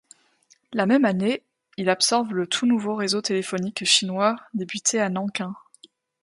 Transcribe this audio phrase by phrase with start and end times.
[0.73, 1.43] La même année,
[1.77, 5.53] il absorbe le tout nouveau réseau téléphonique chinois débuté à Nankin.